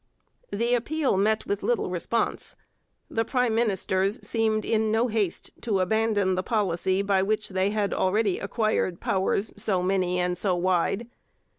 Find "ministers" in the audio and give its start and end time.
3.53-4.19